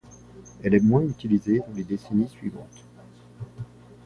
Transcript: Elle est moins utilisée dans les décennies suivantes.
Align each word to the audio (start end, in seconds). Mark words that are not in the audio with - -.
Elle 0.63 0.73
est 0.73 0.79
moins 0.79 1.03
utilisée 1.03 1.59
dans 1.59 1.75
les 1.75 1.83
décennies 1.83 2.27
suivantes. 2.27 2.85